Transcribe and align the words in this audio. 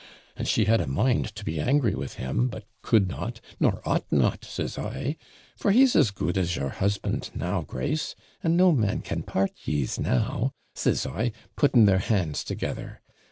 And 0.35 0.47
she 0.47 0.65
had 0.65 0.81
a 0.81 0.87
mind 0.87 1.27
to 1.35 1.45
be 1.45 1.59
angry 1.59 1.93
with 1.93 2.15
him, 2.15 2.47
but 2.47 2.65
could 2.81 3.07
not, 3.07 3.39
nor 3.59 3.83
ought 3.87 4.11
not, 4.11 4.43
says 4.43 4.75
I; 4.75 5.15
"for 5.55 5.69
he's 5.69 5.95
as 5.95 6.09
good 6.09 6.39
as 6.39 6.55
your 6.55 6.69
husband 6.69 7.29
now, 7.35 7.61
Grace; 7.61 8.15
and 8.41 8.57
no 8.57 8.71
man 8.71 9.03
can 9.03 9.21
part 9.21 9.51
yees 9.65 9.99
now," 9.99 10.53
says 10.73 11.05
I, 11.05 11.33
putting 11.55 11.85
their 11.85 11.99
hands 11.99 12.43
together. 12.43 12.99